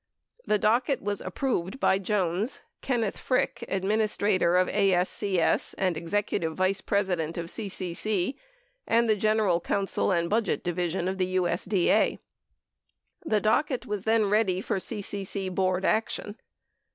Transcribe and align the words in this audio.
The 0.47 0.57
docket 0.57 0.99
was 1.03 1.21
approved 1.21 1.79
by 1.79 1.99
Jones, 1.99 2.63
Kenneth 2.81 3.19
Frick, 3.19 3.63
Administrator 3.67 4.57
of 4.57 4.67
ASCS 4.67 5.75
and 5.77 5.95
Executive 5.95 6.55
Vice 6.55 6.81
President 6.81 7.37
of 7.37 7.45
CCC, 7.51 8.33
and 8.87 9.07
the 9.07 9.15
General 9.15 9.59
Counsel 9.61 10.11
and 10.11 10.27
Budget 10.27 10.63
Division 10.63 11.07
of 11.07 11.17
USD 11.17 11.85
A. 11.89 12.19
The 13.25 13.41
docket 13.41 13.85
was 13.85 14.05
then 14.05 14.25
ready 14.27 14.59
for 14.59 14.77
CCC 14.77 15.53
Board 15.53 15.85
action. 15.85 16.35